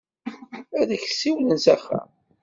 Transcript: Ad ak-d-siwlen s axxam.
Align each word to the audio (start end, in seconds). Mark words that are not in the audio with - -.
Ad 0.79 0.89
ak-d-siwlen 0.95 1.57
s 1.63 1.65
axxam. 1.73 2.09